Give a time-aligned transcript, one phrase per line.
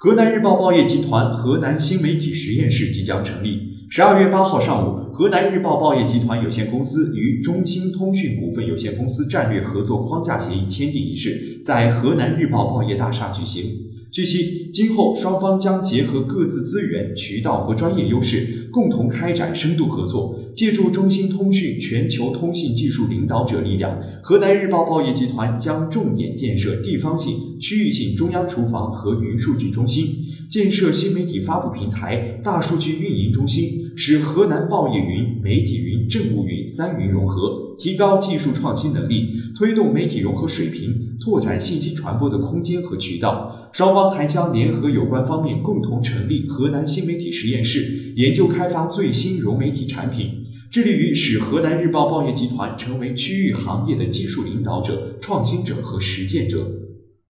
[0.00, 3.88] 河南日报报业集团河南新媒体实验室即将成立。
[3.90, 13.72] 十二月八号上午，河南日报报业集团有限公司与中兴通讯股份有限公司战略合作框架协议签订仪式在河南日报报业大厦举行。
[14.10, 20.38] 据悉，今后双方将结合各自资源、渠道和专业优势，共同开展深度合作。
[20.54, 30.16] 借助中兴通讯全球通信技术领导者力量，河南日报报业集团将重点建设地方性、区域性中央厨房和云数据中心，
[30.48, 43.68] 建设新媒体发布平台、大数据运营中心，使河南报业云、媒体云、政务云三云融合，提高技术创新能力，推动媒体融合水平，拓展信息传播的空间和渠道。
[43.72, 50.30] 双方还将联合有关方面，共同成立河南新媒体实验室，研究开发最新融媒体产品，
[50.70, 56.70] 致力于使河南日报报业集团成为区域行业的技术领导者、创新者和实践者。